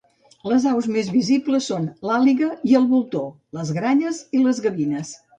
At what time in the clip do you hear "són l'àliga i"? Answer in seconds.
1.71-2.73